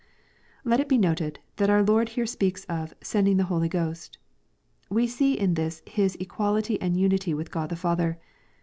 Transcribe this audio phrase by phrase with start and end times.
[0.63, 4.17] Let it be noted, that our Lord here speaks of "sending the Holy Ghost."
[4.89, 8.17] We see in this His equality and unity with Qtod the Father.